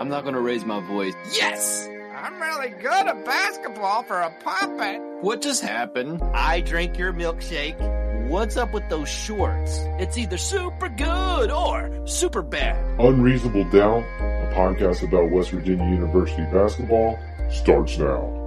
[0.00, 1.12] I'm not gonna raise my voice.
[1.36, 1.86] Yes!
[2.16, 4.98] I'm really good at basketball for a puppet.
[5.20, 6.22] What just happened?
[6.32, 7.76] I drink your milkshake.
[8.30, 9.78] What's up with those shorts?
[9.98, 12.82] It's either super good or super bad.
[12.98, 17.18] Unreasonable Doubt, a podcast about West Virginia University basketball,
[17.50, 18.39] starts now.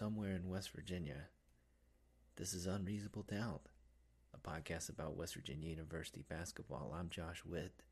[0.00, 1.26] Somewhere in West Virginia,
[2.36, 3.60] this is Unreasonable Doubt,
[4.32, 6.96] a podcast about West Virginia University basketball.
[6.98, 7.82] I'm Josh Witt.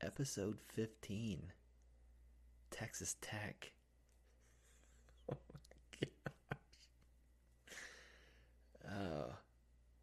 [0.00, 1.52] Episode 15
[2.70, 3.72] Texas Tech.
[5.32, 6.08] Oh my
[8.86, 8.96] gosh.
[8.96, 9.34] Oh,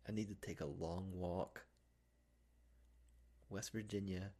[0.05, 1.61] I need to take a long walk.
[3.49, 4.31] West Virginia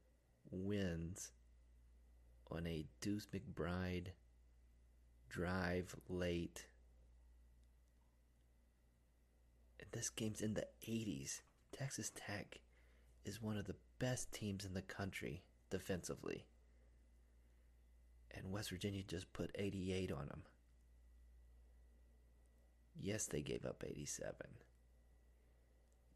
[0.51, 1.31] wins
[2.51, 4.07] on a Deuce McBride
[5.29, 6.65] drive late.
[9.79, 11.41] And this game's in the 80s.
[11.71, 12.59] Texas Tech
[13.25, 16.45] is one of the best teams in the country defensively.
[18.31, 20.43] And West Virginia just put 88 on them.
[22.99, 24.33] Yes, they gave up 87.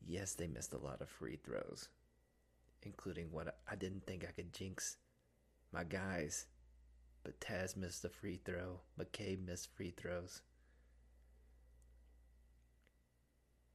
[0.06, 1.90] Yes, they missed a lot of free throws,
[2.82, 4.98] including what I didn't think I could jinx
[5.72, 6.46] my guys.
[7.24, 8.82] But Taz missed a free throw.
[9.00, 10.42] McCabe missed free throws.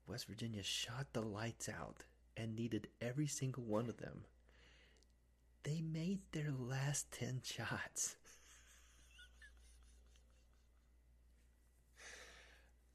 [0.07, 2.05] West Virginia shot the lights out
[2.37, 4.25] and needed every single one of them.
[5.65, 8.17] They made their last 10 shots.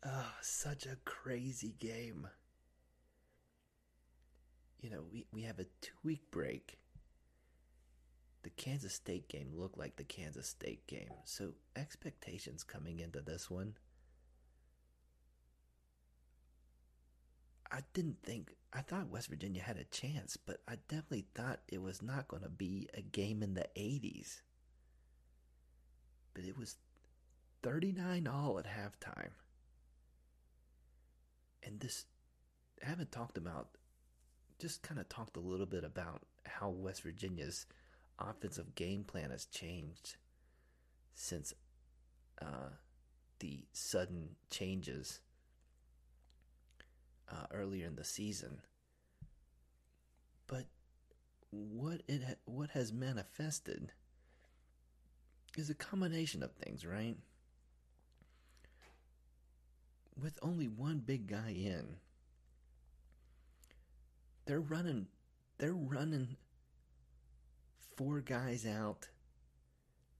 [0.05, 2.27] oh, such a crazy game.
[4.81, 6.77] You know, we, we have a two week break
[8.44, 11.09] the Kansas State game looked like the Kansas State game.
[11.23, 13.75] So expectations coming into this one,
[17.72, 21.81] I didn't think I thought West Virginia had a chance, but I definitely thought it
[21.81, 24.41] was not going to be a game in the 80s.
[26.34, 26.78] But it was
[27.62, 29.31] 39 all at halftime.
[31.63, 32.06] And this
[32.84, 33.69] I haven't talked about
[34.59, 37.66] just kind of talked a little bit about how West Virginia's
[38.19, 40.16] offensive game plan has changed
[41.16, 41.53] since
[42.41, 42.69] uh,
[43.40, 45.19] the sudden changes
[47.31, 48.62] uh, earlier in the season.
[50.47, 50.66] But
[51.52, 53.91] what it ha- what has manifested
[55.57, 57.16] is a combination of things, right?
[60.19, 61.97] With only one big guy in,
[64.46, 65.07] they're running
[65.57, 66.35] they're running
[67.95, 69.09] four guys out,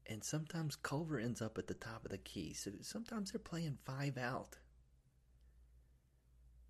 [0.06, 2.53] and sometimes Culver ends up at the top of the key.
[2.53, 4.57] So sometimes they're playing five out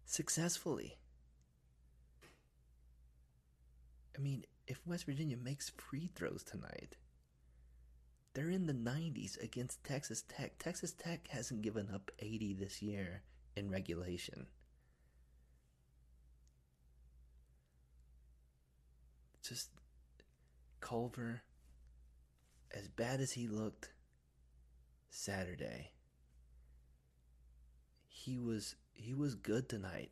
[0.05, 0.97] successfully.
[4.15, 6.97] I mean, if West Virginia makes free throws tonight,
[8.33, 10.57] they're in the 90s against Texas Tech.
[10.57, 13.21] Texas Tech hasn't given up 80 this year
[13.55, 14.47] in regulation.
[19.47, 19.69] Just
[20.83, 21.41] Culver,
[22.75, 23.93] as bad as he looked
[25.09, 25.91] Saturday,
[28.09, 30.11] he was he was good tonight.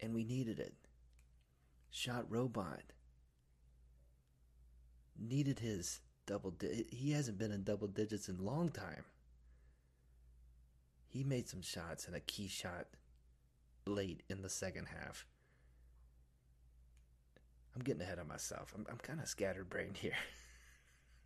[0.00, 0.74] And we needed it.
[1.90, 2.82] Shot robot
[5.16, 9.04] needed his double di- he hasn't been in double digits in a long time.
[11.06, 12.88] He made some shots and a key shot
[13.86, 15.24] late in the second half.
[17.76, 18.72] I'm getting ahead of myself.
[18.74, 20.16] I'm, I'm kind of scattered scatterbrained here.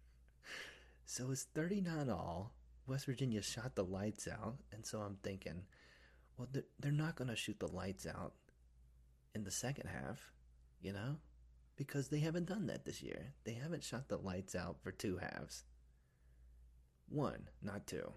[1.06, 2.52] so it's 39 all.
[2.88, 4.56] West Virginia shot the lights out.
[4.72, 5.62] And so I'm thinking,
[6.36, 8.32] well, they're, they're not going to shoot the lights out
[9.32, 10.32] in the second half,
[10.82, 11.18] you know?
[11.76, 13.32] Because they haven't done that this year.
[13.44, 15.62] They haven't shot the lights out for two halves.
[17.08, 18.12] One, not two.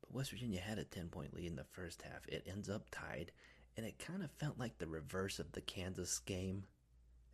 [0.00, 2.24] But West Virginia had a 10 point lead in the first half.
[2.28, 3.32] It ends up tied
[3.76, 6.64] and it kind of felt like the reverse of the Kansas game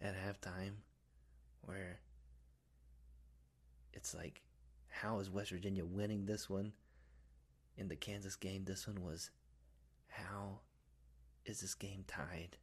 [0.00, 0.72] at halftime,
[1.62, 2.00] where
[3.92, 4.42] it's like,
[4.88, 6.72] how is West Virginia winning this one?
[7.76, 9.30] In the Kansas game, this one was,
[10.08, 10.60] how
[11.44, 12.56] is this game tied?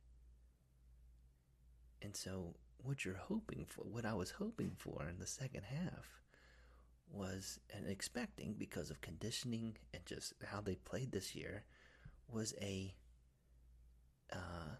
[2.01, 6.21] And so, what you're hoping for, what I was hoping for in the second half,
[7.09, 11.63] was and expecting because of conditioning and just how they played this year,
[12.29, 12.93] was a
[14.31, 14.75] uh,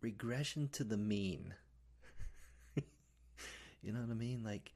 [0.00, 1.54] regression to the mean.
[3.82, 4.42] You know what I mean?
[4.42, 4.72] Like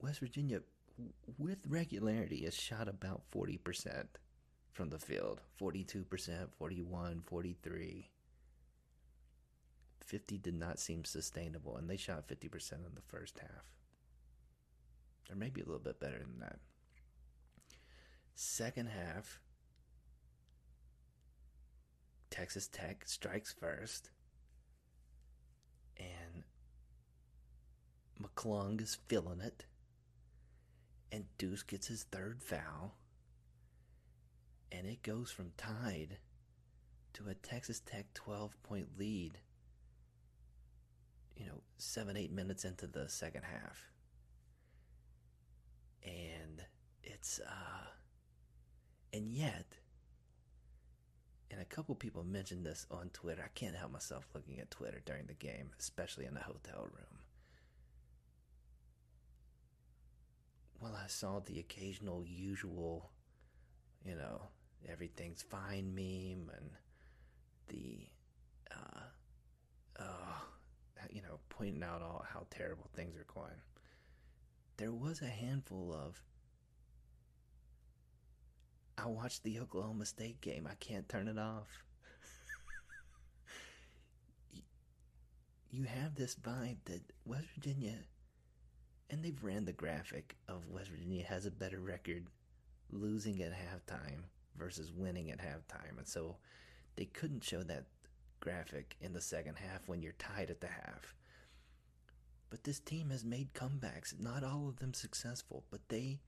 [0.00, 0.60] West Virginia,
[1.36, 4.06] with regularity, has shot about 40%
[4.72, 6.06] from the field 42%,
[6.58, 8.08] 41, 43.
[10.04, 13.64] 50 did not seem sustainable, and they shot 50% in the first half.
[15.30, 16.58] Or maybe a little bit better than that.
[18.34, 19.40] Second half,
[22.32, 24.08] Texas Tech strikes first,
[25.98, 26.44] and
[28.18, 29.66] McClung is feeling it,
[31.12, 32.96] and Deuce gets his third foul,
[34.72, 36.16] and it goes from tied
[37.12, 39.36] to a Texas Tech 12 point lead,
[41.36, 43.90] you know, seven, eight minutes into the second half.
[46.02, 46.64] And
[47.02, 47.90] it's, uh,
[49.12, 49.66] and yet,
[51.52, 53.42] and a couple people mentioned this on Twitter.
[53.44, 57.20] I can't help myself looking at Twitter during the game, especially in the hotel room.
[60.80, 63.10] Well, I saw the occasional usual,
[64.04, 64.48] you know,
[64.90, 66.70] everything's fine meme and
[67.68, 67.98] the,
[68.74, 70.38] uh, uh,
[71.10, 73.60] you know, pointing out all how terrible things are going.
[74.78, 76.22] There was a handful of
[78.98, 80.68] I watched the Oklahoma State game.
[80.70, 81.68] I can't turn it off.
[85.70, 87.98] you have this vibe that West Virginia,
[89.10, 92.26] and they've ran the graphic of West Virginia has a better record
[92.90, 94.24] losing at halftime
[94.56, 95.96] versus winning at halftime.
[95.98, 96.36] And so
[96.96, 97.86] they couldn't show that
[98.40, 101.14] graphic in the second half when you're tied at the half.
[102.50, 106.20] But this team has made comebacks, not all of them successful, but they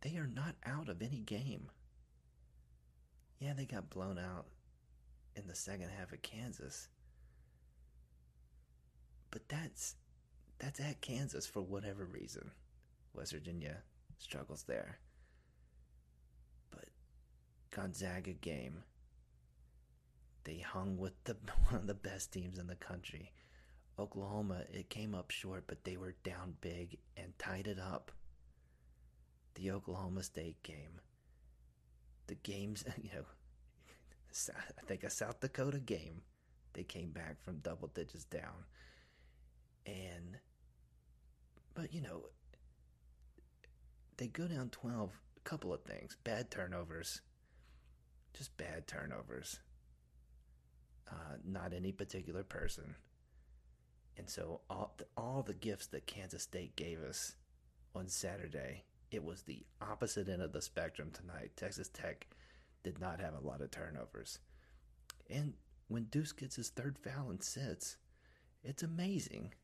[0.00, 1.68] they are not out of any game.
[3.38, 4.46] Yeah, they got blown out
[5.34, 6.88] in the second half of Kansas.
[9.30, 9.94] But that's
[10.58, 12.50] that's at Kansas for whatever reason.
[13.14, 13.82] West Virginia
[14.18, 14.98] struggles there.
[16.70, 16.86] But
[17.70, 18.84] Gonzaga game.
[20.44, 21.36] They hung with the
[21.68, 23.32] one of the best teams in the country.
[23.98, 28.12] Oklahoma, it came up short, but they were down big and tied it up
[29.56, 31.00] the Oklahoma State game,
[32.26, 33.24] the games, you know,
[34.50, 36.22] I think a South Dakota game,
[36.74, 38.64] they came back from double digits down.
[39.86, 40.38] And,
[41.74, 42.24] but, you know,
[44.18, 47.22] they go down 12, a couple of things bad turnovers,
[48.34, 49.60] just bad turnovers.
[51.10, 52.96] Uh, not any particular person.
[54.18, 57.36] And so all the, all the gifts that Kansas State gave us
[57.94, 61.52] on Saturday it was the opposite end of the spectrum tonight.
[61.56, 62.26] Texas Tech
[62.82, 64.38] did not have a lot of turnovers.
[65.30, 65.54] And
[65.88, 67.96] when Deuce gets his third foul and sits,
[68.62, 69.54] it's amazing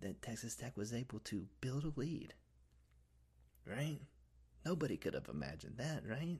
[0.00, 2.34] that Texas Tech was able to build a lead.
[3.66, 4.00] Right?
[4.64, 6.38] Nobody could have imagined that, right?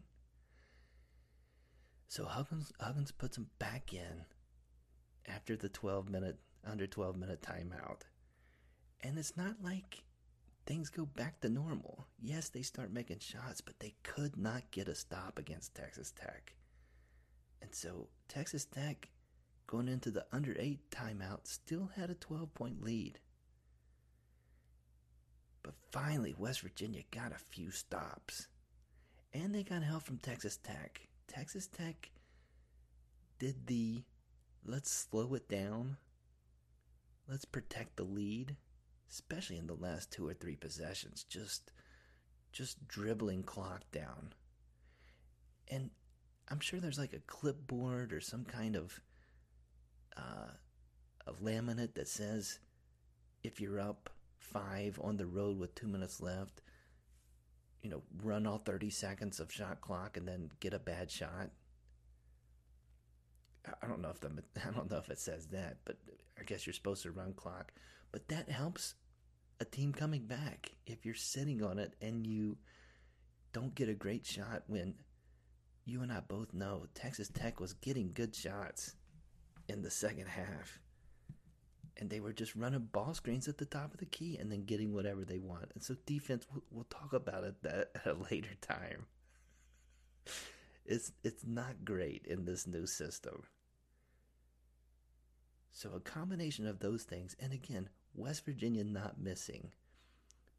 [2.08, 4.25] So Huggins Huggins puts him back in
[5.26, 8.02] after the 12 minute under 12 minute timeout.
[9.02, 10.02] And it's not like
[10.66, 12.06] things go back to normal.
[12.20, 16.54] Yes, they start making shots, but they could not get a stop against Texas Tech.
[17.62, 19.08] And so Texas Tech,
[19.66, 23.20] going into the under eight timeout, still had a 12 point lead.
[25.62, 28.49] But finally, West Virginia got a few stops.
[29.32, 31.00] And they got help from Texas Tech.
[31.28, 32.11] Texas Tech
[33.38, 34.02] did the
[34.64, 35.96] let's slow it down,
[37.28, 38.56] let's protect the lead
[39.10, 41.72] especially in the last two or three possessions, just
[42.52, 44.32] just dribbling clock down.
[45.68, 45.90] And
[46.48, 49.00] I'm sure there's like a clipboard or some kind of
[50.16, 50.52] uh,
[51.26, 52.58] a laminate that says
[53.42, 56.62] if you're up five on the road with two minutes left,
[57.82, 61.50] you know, run all 30 seconds of shot clock and then get a bad shot.
[63.82, 64.30] I don't know if the
[64.66, 65.96] I don't know if it says that, but
[66.38, 67.72] I guess you're supposed to run clock.
[68.16, 68.94] But that helps
[69.61, 72.56] a team coming back if you're sitting on it and you
[73.52, 74.94] don't get a great shot when
[75.85, 78.94] you and I both know Texas Tech was getting good shots
[79.68, 80.78] in the second half.
[81.99, 84.64] And they were just running ball screens at the top of the key and then
[84.64, 85.73] getting whatever they want.
[85.75, 89.04] And so defense, we'll, we'll talk about it that at a later time.
[90.87, 93.42] It's it's not great in this new system.
[95.76, 99.73] So a combination of those things, and again, West Virginia not missing.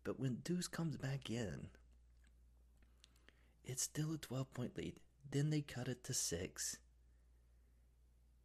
[0.03, 1.67] But when Deuce comes back in,
[3.65, 4.93] it's still a 12 point lead.
[5.29, 6.77] Then they cut it to six.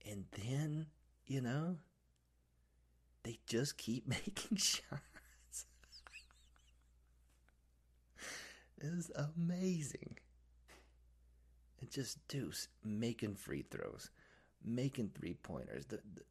[0.05, 0.87] And then,
[1.27, 1.77] you know,
[3.23, 5.67] they just keep making shots.
[8.79, 10.17] it is amazing.
[11.81, 14.11] And just Deuce making free throws,
[14.65, 16.23] making three pointers, the, the,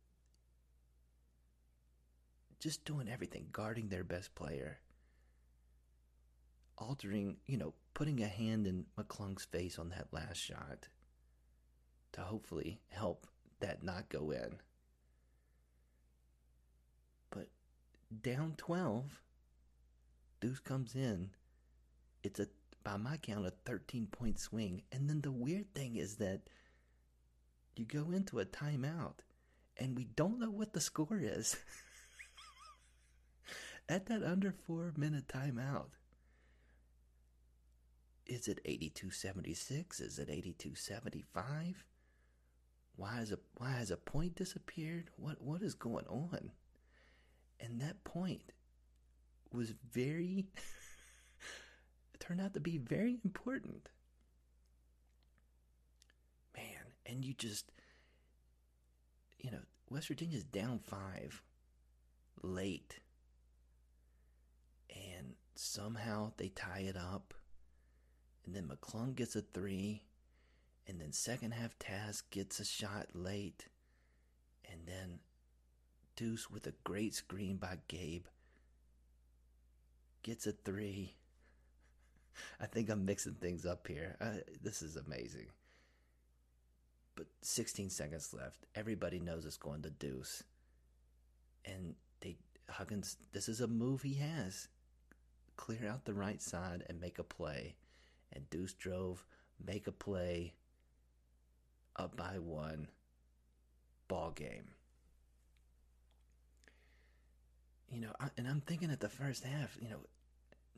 [2.61, 4.77] just doing everything, guarding their best player,
[6.77, 10.87] altering, you know, putting a hand in McClung's face on that last shot
[12.13, 13.25] to hopefully help
[13.61, 14.57] that not go in.
[17.31, 17.47] But
[18.21, 19.05] down 12,
[20.39, 21.31] Deuce comes in.
[22.23, 22.47] It's a,
[22.83, 24.83] by my count, a 13 point swing.
[24.91, 26.41] And then the weird thing is that
[27.75, 29.19] you go into a timeout
[29.77, 31.57] and we don't know what the score is.
[33.91, 35.89] At that under four minute timeout,
[38.25, 39.99] is it 8276?
[39.99, 41.83] Is it 8275?
[42.95, 45.09] Why has a why has a point disappeared?
[45.17, 46.51] What what is going on?
[47.59, 48.53] And that point
[49.51, 50.47] was very
[52.19, 53.89] turned out to be very important.
[56.55, 57.73] Man, and you just
[59.37, 61.43] you know, West Virginia's down 5
[62.41, 63.01] late.
[65.61, 67.33] Somehow they tie it up.
[68.45, 70.01] And then McClung gets a 3
[70.87, 73.67] and then second half Taz gets a shot late.
[74.69, 75.19] And then
[76.15, 78.25] Deuce with a great screen by Gabe
[80.23, 81.15] gets a three.
[82.61, 84.17] I think I'm mixing things up here.
[84.19, 85.47] Uh, this is amazing.
[87.15, 88.65] But 16 seconds left.
[88.75, 90.43] Everybody knows it's going to Deuce.
[91.65, 92.37] And they
[92.69, 94.67] Huggins, this is a move he has.
[95.61, 97.75] Clear out the right side and make a play.
[98.33, 99.23] And Deuce drove,
[99.63, 100.55] make a play,
[101.95, 102.87] up by one
[104.07, 104.69] ball game.
[107.91, 109.99] You know, I, and I'm thinking at the first half, you know,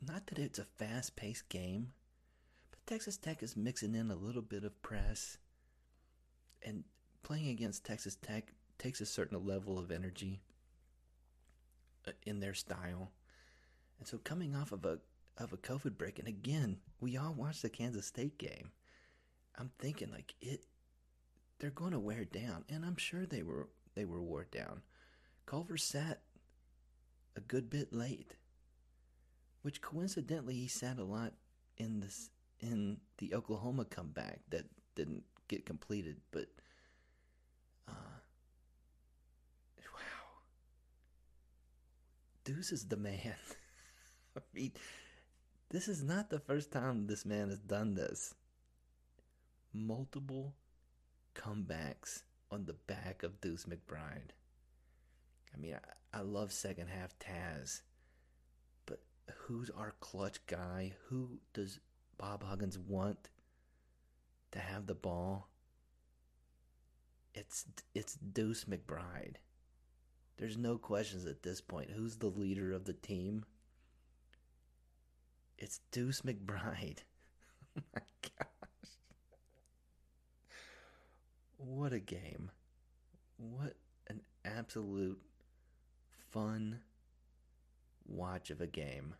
[0.06, 1.92] not that it's a fast paced game,
[2.70, 5.38] but Texas Tech is mixing in a little bit of press.
[6.62, 6.84] And
[7.22, 10.42] playing against Texas Tech takes a certain level of energy
[12.06, 13.12] uh, in their style.
[13.98, 14.98] And so coming off of a
[15.36, 18.70] of a COVID break, and again, we all watched the Kansas State game.
[19.58, 20.64] I'm thinking like it
[21.58, 24.82] they're going to wear down, and I'm sure they were they were wore down.
[25.46, 26.22] Culver sat
[27.36, 28.36] a good bit late,
[29.62, 31.32] which coincidentally he sat a lot
[31.76, 36.46] in this in the Oklahoma comeback that didn't get completed, but
[37.88, 37.92] uh,
[39.92, 40.00] wow,
[42.44, 43.34] Deuce is the man.
[44.36, 44.72] I mean,
[45.70, 48.34] this is not the first time this man has done this.
[49.72, 50.54] Multiple
[51.34, 54.30] comebacks on the back of Deuce McBride.
[55.52, 57.82] I mean, I, I love second half Taz,
[58.86, 59.00] but
[59.34, 60.92] who's our clutch guy?
[61.08, 61.80] Who does
[62.18, 63.28] Bob Huggins want
[64.52, 65.48] to have the ball?
[67.34, 69.36] It's it's Deuce McBride.
[70.36, 71.90] There's no questions at this point.
[71.90, 73.44] Who's the leader of the team?
[75.58, 76.98] It's Deuce McBride.
[77.78, 78.48] oh my god.
[81.56, 82.50] What a game.
[83.36, 83.74] What
[84.08, 85.20] an absolute
[86.30, 86.80] fun
[88.06, 89.14] watch of a game.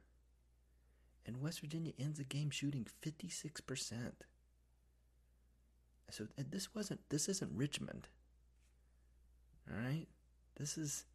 [1.26, 4.12] And West Virginia ends the game shooting 56%.
[6.10, 8.08] So this wasn't this isn't Richmond.
[9.70, 10.06] All right?
[10.56, 11.06] This is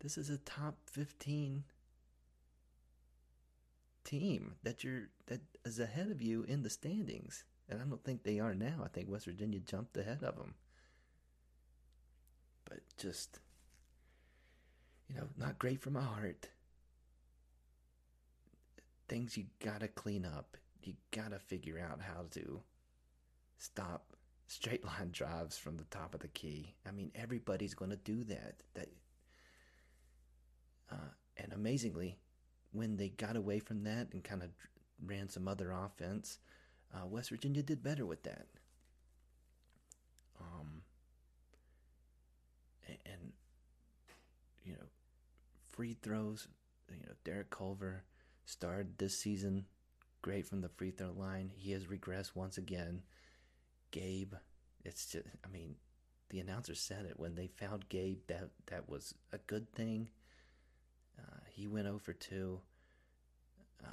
[0.00, 1.64] this is a top 15
[4.06, 7.44] team that you're that is ahead of you in the standings.
[7.68, 8.82] And I don't think they are now.
[8.84, 10.54] I think West Virginia jumped ahead of them.
[12.64, 13.40] But just,
[15.08, 16.48] you know, not great for my heart.
[19.08, 20.56] Things you gotta clean up.
[20.82, 22.60] You gotta figure out how to
[23.58, 24.12] stop
[24.46, 26.74] straight line drives from the top of the key.
[26.86, 28.62] I mean, everybody's gonna do that.
[28.74, 28.88] That,
[30.92, 32.16] uh, and amazingly,
[32.72, 34.50] when they got away from that and kind of
[35.04, 36.38] ran some other offense,
[36.94, 38.46] uh, West Virginia did better with that.
[40.40, 40.82] Um,
[42.86, 43.32] and, and,
[44.64, 44.86] you know,
[45.72, 46.48] free throws.
[46.90, 48.04] You know, Derek Culver
[48.44, 49.66] started this season
[50.22, 51.52] great from the free throw line.
[51.54, 53.02] He has regressed once again.
[53.90, 54.34] Gabe,
[54.84, 55.26] it's just.
[55.44, 55.76] I mean,
[56.30, 58.18] the announcer said it when they found Gabe.
[58.26, 60.08] That that was a good thing.
[61.56, 62.60] He went over two.
[63.84, 63.88] Uh,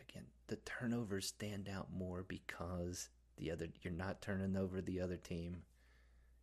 [0.00, 5.16] again, the turnovers stand out more because the other you're not turning over the other
[5.16, 5.62] team,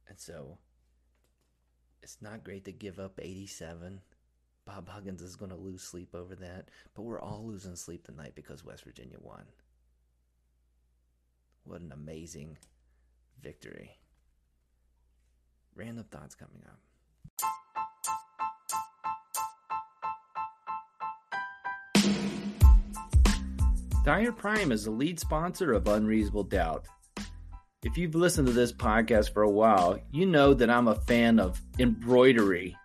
[0.08, 0.58] and so
[2.02, 4.02] It's not great to give up 87.
[4.66, 8.34] Bob Huggins is going to lose sleep over that, but we're all losing sleep tonight
[8.36, 9.44] because West Virginia won.
[11.64, 12.58] What an amazing
[13.42, 13.98] victory.
[15.76, 16.80] Random thoughts coming up.
[24.10, 26.88] Dyer Prime is the lead sponsor of Unreasonable Doubt.
[27.84, 31.40] If you've listened to this podcast for a while, you know that I'm a fan
[31.40, 32.76] of embroidery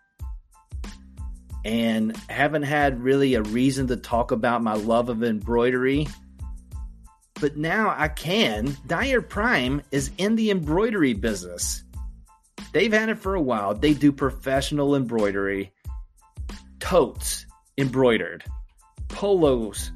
[1.64, 6.08] and haven't had really a reason to talk about my love of embroidery.
[7.40, 8.76] But now I can.
[8.86, 11.84] Dyer Prime is in the embroidery business.
[12.72, 13.74] They've had it for a while.
[13.74, 15.72] They do professional embroidery,
[16.80, 17.46] totes
[17.78, 18.44] embroidered,
[19.08, 19.90] polos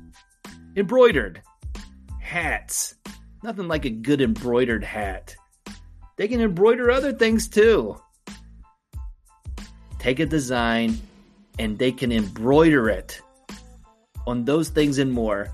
[0.77, 1.43] embroidered,
[2.21, 2.95] hats.
[3.43, 5.37] Nothing like a good embroidered hat.
[6.17, 8.01] They can embroider other things too.
[9.99, 10.99] Take a design
[11.59, 13.21] and they can embroider it
[14.27, 15.49] on those things and more.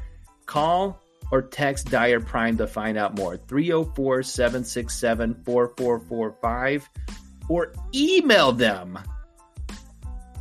[0.46, 3.36] Call or text Dyer Prime to find out more.
[3.36, 6.90] 304 767 4445
[7.48, 8.98] or email them.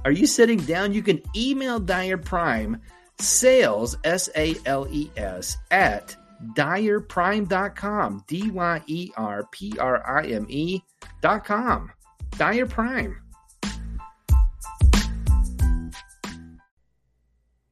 [0.05, 0.93] Are you sitting down?
[0.93, 2.81] You can email Dyer Prime
[3.23, 6.15] sales, S A L E S, at
[6.53, 8.23] dyerprime.com.
[8.27, 11.91] D Y E R P R I M E.com.
[12.37, 13.19] Dyer Prime.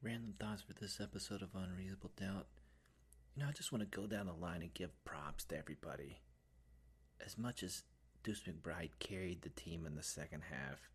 [0.04, 2.48] Random thoughts for this episode of Unreasonable Doubt.
[3.36, 6.20] You know, I just want to go down the line and give props to everybody.
[7.26, 7.84] As much as
[8.24, 10.90] Deuce McBride carried the team in the second half,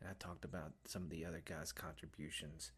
[0.00, 2.72] and I talked about some of the other guys' contributions,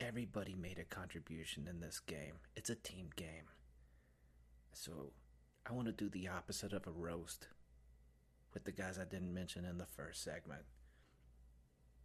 [0.00, 2.34] everybody made a contribution in this game.
[2.54, 3.48] It's a team game.
[4.72, 5.12] So
[5.68, 7.48] I want to do the opposite of a roast
[8.52, 10.62] with the guys I didn't mention in the first segment.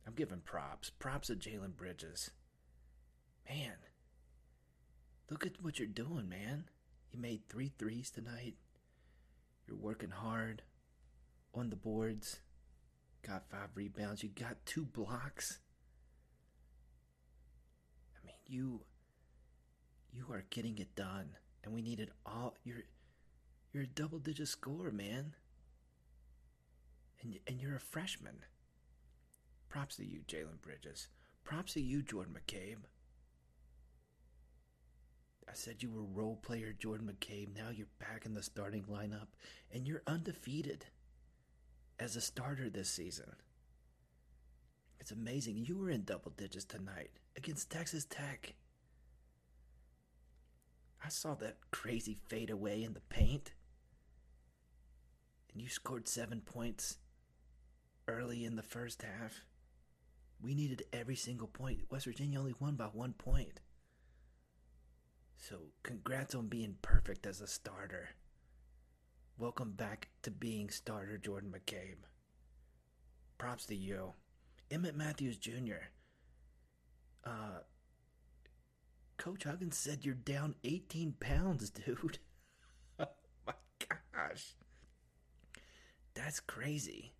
[0.07, 0.89] I'm giving props.
[0.89, 2.31] Props to Jalen Bridges.
[3.47, 3.73] Man,
[5.29, 6.65] look at what you're doing, man.
[7.11, 8.55] You made three threes tonight.
[9.67, 10.63] You're working hard
[11.53, 12.39] on the boards.
[13.25, 14.23] Got five rebounds.
[14.23, 15.59] You got two blocks.
[18.51, 18.81] You
[20.11, 22.57] you are getting it done, and we needed all.
[22.65, 22.83] You're
[23.71, 25.35] you're a double digit scorer, man.
[27.21, 28.43] And and you're a freshman.
[29.69, 31.07] Props to you, Jalen Bridges.
[31.45, 32.83] Props to you, Jordan McCabe.
[35.49, 37.55] I said you were role player Jordan McCabe.
[37.55, 39.27] Now you're back in the starting lineup,
[39.73, 40.87] and you're undefeated
[41.97, 43.31] as a starter this season.
[45.01, 45.57] It's amazing.
[45.57, 48.53] You were in double digits tonight against Texas Tech.
[51.03, 53.53] I saw that crazy fadeaway in the paint.
[55.51, 56.99] And you scored seven points
[58.07, 59.43] early in the first half.
[60.39, 61.79] We needed every single point.
[61.89, 63.59] West Virginia only won by one point.
[65.35, 68.09] So, congrats on being perfect as a starter.
[69.39, 72.05] Welcome back to being starter Jordan McCabe.
[73.39, 74.13] Props to you.
[74.71, 75.89] Emmett Matthews Jr.
[77.25, 77.59] Uh,
[79.17, 82.19] Coach Huggins said you're down 18 pounds, dude.
[82.97, 83.05] oh
[83.45, 83.53] my
[84.15, 84.55] gosh.
[86.13, 87.13] That's crazy.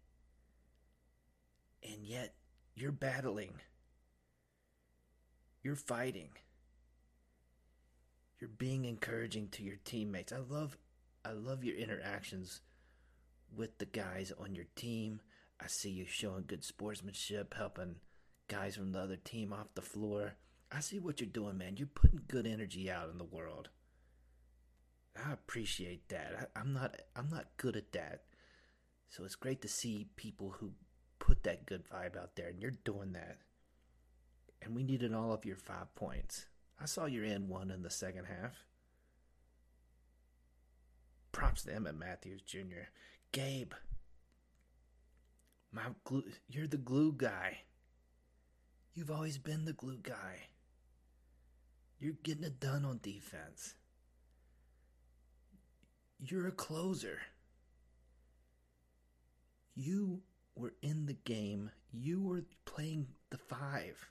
[1.84, 2.36] And yet,
[2.74, 3.54] you're battling.
[5.62, 6.30] You're fighting.
[8.40, 10.32] You're being encouraging to your teammates.
[10.32, 10.78] I love
[11.24, 12.62] I love your interactions
[13.56, 15.20] with the guys on your team.
[15.62, 17.95] I see you showing good sportsmanship, helping
[18.47, 20.34] guys from the other team off the floor.
[20.71, 21.78] I see what you're doing, man.
[21.78, 23.69] You're putting good energy out in the world.
[25.15, 26.50] I appreciate that.
[26.56, 28.24] I, am not I'm not good at that.
[29.10, 30.71] So it's great to see people who
[31.19, 33.38] put that good vibe out there and you're doing that.
[34.62, 36.45] And we needed all of your five points.
[36.80, 38.56] I saw your end one in the second half.
[41.32, 42.89] Props to Emmett Matthews Jr.
[43.32, 43.74] Gabe,
[45.71, 47.62] my glue, you're the glue guy.
[48.93, 50.47] You've always been the glue guy.
[51.99, 53.75] You're getting it done on defense.
[56.19, 57.19] You're a closer.
[59.75, 60.21] You
[60.55, 61.71] were in the game.
[61.91, 64.10] You were playing the five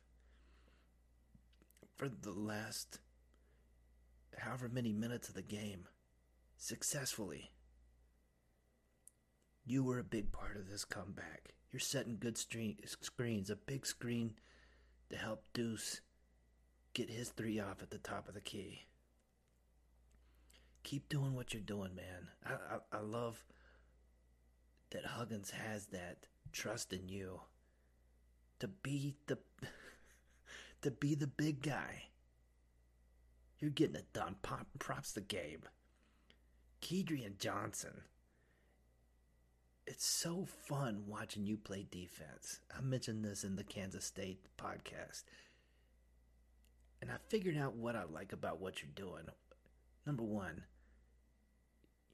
[1.97, 2.99] for the last
[4.39, 5.87] however many minutes of the game
[6.57, 7.51] successfully.
[9.71, 11.55] You were a big part of this comeback.
[11.71, 14.35] You're setting good screens, a big screen
[15.11, 16.01] to help Deuce
[16.93, 18.87] get his three off at the top of the key.
[20.83, 22.31] Keep doing what you're doing, man.
[22.45, 23.45] I, I, I love
[24.91, 27.41] that Huggins has that trust in you
[28.59, 29.39] to be the
[30.83, 32.07] to be the big guy.
[33.61, 34.35] You're getting it done.
[34.43, 35.67] Pop, props to Gabe.
[36.83, 38.03] Kedrian Johnson.
[39.91, 42.61] It's so fun watching you play defense.
[42.73, 45.25] I mentioned this in the Kansas State podcast.
[47.03, 49.25] And I figured out what I like about what you're doing.
[50.07, 50.63] Number one,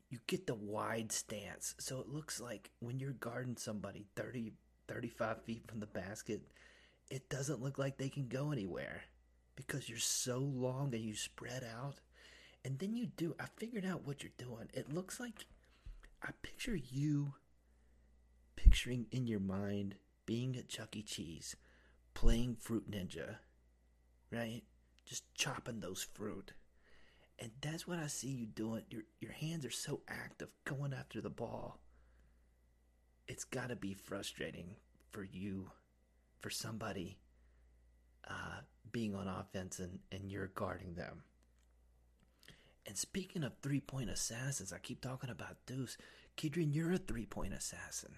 [0.09, 1.75] you get the wide stance.
[1.77, 4.53] So it looks like when you're guarding somebody 30,
[4.89, 6.41] 35 feet from the basket,
[7.11, 9.03] it doesn't look like they can go anywhere
[9.55, 11.97] because you're so long and you spread out.
[12.65, 14.71] And then you do, I figured out what you're doing.
[14.73, 15.45] It looks like
[16.23, 17.35] I picture you
[18.77, 19.95] picturing in your mind
[20.27, 21.03] being at Chuck E.
[21.03, 21.57] Cheese
[22.13, 23.37] playing Fruit Ninja,
[24.31, 24.61] right?
[25.07, 26.53] Just chopping those fruit.
[27.39, 28.83] And that's what I see you doing.
[28.91, 31.81] Your your hands are so active going after the ball.
[33.27, 34.77] It's got to be frustrating
[35.11, 35.71] for you,
[36.41, 37.17] for somebody
[38.29, 38.61] uh,
[38.93, 41.23] being on offense and, and you're guarding them.
[42.87, 45.97] And speaking of three point assassins, I keep talking about Deuce.
[46.37, 48.13] Kedrian, you're a three point assassin.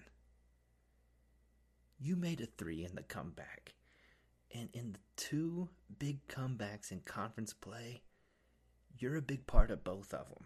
[1.99, 3.73] You made a three in the comeback.
[4.53, 8.01] And in the two big comebacks in conference play,
[8.97, 10.45] you're a big part of both of them.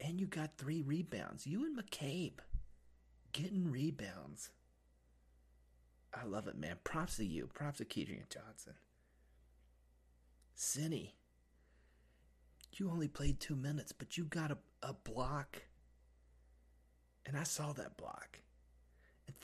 [0.00, 1.46] And you got three rebounds.
[1.46, 2.40] You and McCabe
[3.32, 4.50] getting rebounds.
[6.12, 6.76] I love it, man.
[6.84, 7.48] Props to you.
[7.52, 8.74] Props to Kedrian Johnson.
[10.54, 11.14] Seny,
[12.74, 15.62] you only played two minutes, but you got a, a block.
[17.26, 18.38] And I saw that block.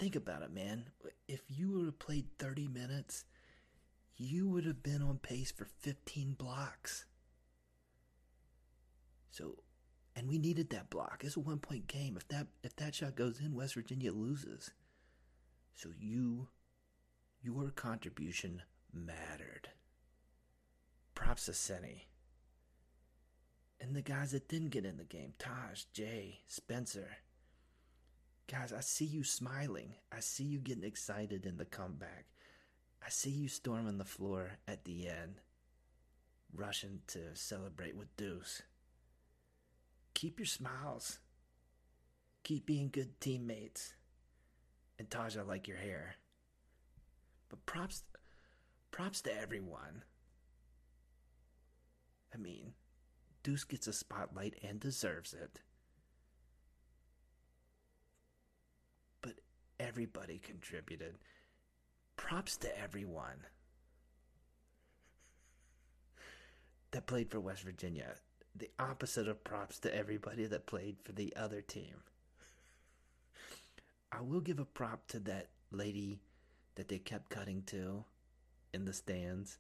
[0.01, 0.87] Think about it, man.
[1.29, 3.27] If you would have played 30 minutes,
[4.17, 7.05] you would have been on pace for 15 blocks.
[9.31, 9.59] So,
[10.17, 11.21] and we needed that block.
[11.23, 12.17] It's a one point game.
[12.17, 14.71] If that if that shot goes in, West Virginia loses.
[15.75, 16.49] So you
[17.43, 18.63] your contribution
[18.95, 19.69] mattered.
[21.15, 22.07] Props to Seny.
[23.79, 27.19] And the guys that didn't get in the game, Taj, Jay, Spencer.
[28.51, 29.95] Guys, I see you smiling.
[30.11, 32.27] I see you getting excited in the comeback.
[33.05, 35.41] I see you storming the floor at the end,
[36.53, 38.63] rushing to celebrate with Deuce.
[40.15, 41.21] Keep your smiles.
[42.43, 43.95] Keep being good teammates.
[44.99, 46.17] And Taj, I like your hair.
[47.49, 48.03] But props
[48.91, 50.03] props to everyone.
[52.35, 52.73] I mean,
[53.43, 55.61] Deuce gets a spotlight and deserves it.
[59.23, 59.35] But
[59.81, 61.15] everybody contributed.
[62.17, 63.47] Props to everyone
[66.91, 68.15] that played for West Virginia.
[68.55, 72.03] The opposite of props to everybody that played for the other team.
[74.13, 76.21] I will give a prop to that lady
[76.75, 78.05] that they kept cutting to
[78.75, 79.59] in the stands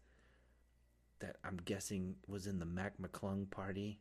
[1.21, 4.01] that I'm guessing was in the Mac McClung party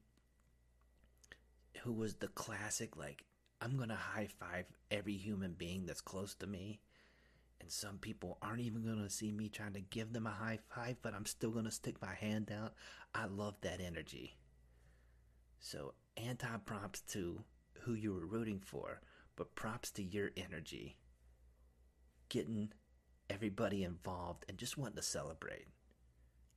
[1.84, 3.24] who was the classic like
[3.62, 6.80] I'm going to high five every human being that's close to me
[7.62, 10.60] and some people aren't even going to see me trying to give them a high
[10.74, 12.74] five but I'm still going to stick my hand out.
[13.14, 14.38] I love that energy.
[15.60, 17.44] So anti props to
[17.82, 19.02] who you were rooting for,
[19.36, 20.98] but props to your energy.
[22.30, 22.72] Getting
[23.30, 25.68] everybody involved and just wanting to celebrate.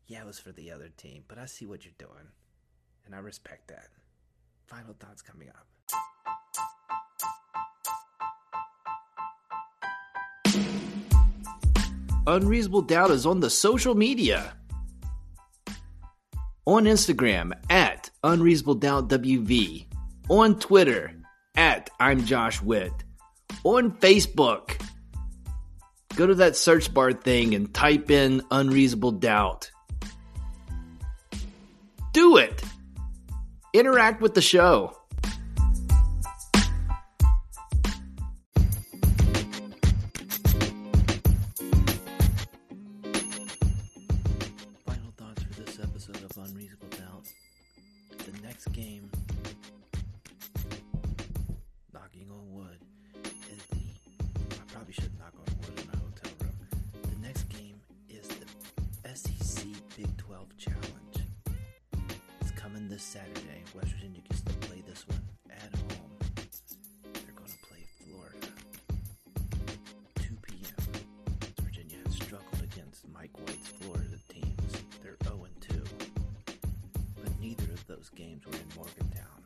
[0.07, 2.29] Yeah, it was for the other team, but I see what you're doing,
[3.07, 3.89] and I respect that.
[4.67, 5.67] Final thoughts coming up.
[12.27, 14.55] Unreasonable Doubt is on the social media.
[16.67, 19.87] On Instagram at Unreasonable Doubt WV.
[20.29, 21.13] On Twitter
[21.57, 22.93] at I'm Josh Witt.
[23.65, 24.81] On Facebook
[26.15, 29.71] go to that search bar thing and type in unreasonable doubt.
[32.13, 32.63] Do it.
[33.73, 34.97] Interact with the show.
[78.03, 79.45] those games were in Morgantown.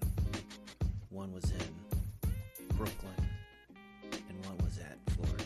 [1.11, 3.29] One was in Brooklyn,
[4.31, 5.45] and one was at Florida.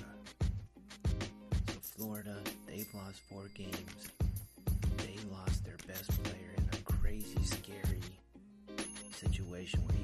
[1.67, 2.37] So, Florida,
[2.69, 4.11] they've lost four games.
[4.99, 8.01] They lost their best player in a crazy, scary
[9.13, 10.00] situation where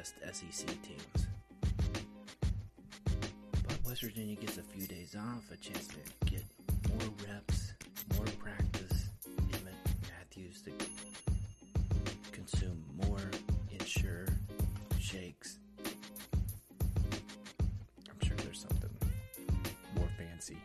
[0.00, 1.26] best SEC teams.
[3.52, 6.42] But West Virginia gets a few days off, a chance to get
[6.88, 7.74] more reps,
[8.16, 9.10] more practice.
[9.52, 9.74] Emmett
[10.08, 10.70] Matthews to
[12.32, 13.30] consume more
[13.78, 14.26] Ensure
[14.98, 15.58] shakes.
[18.08, 18.90] I'm sure there's something
[19.96, 20.56] more fancy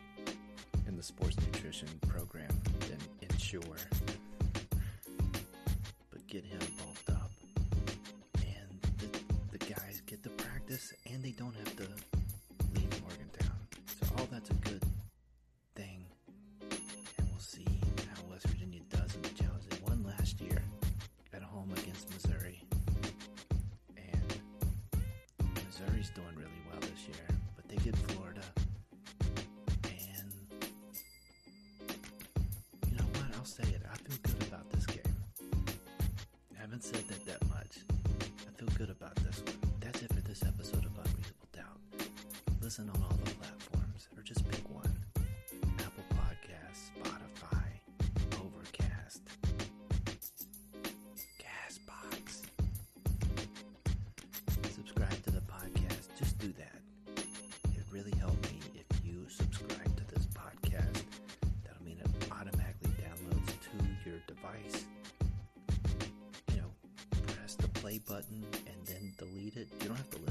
[0.88, 3.60] in the sports nutrition program than Ensure.
[27.94, 28.42] Florida.
[29.84, 30.32] And
[32.88, 33.36] you know what?
[33.36, 33.82] I'll say it.
[33.90, 35.16] I feel good about this game.
[36.56, 37.78] I haven't said that that much.
[38.20, 39.56] I feel good about this one.
[39.80, 41.80] That's it for this episode of Unreasonable Doubt.
[42.60, 44.85] Listen on all the platforms, or just pick one.
[64.56, 64.84] To.
[66.52, 66.70] You know,
[67.26, 69.68] press the play button and then delete it.
[69.80, 70.25] You don't have to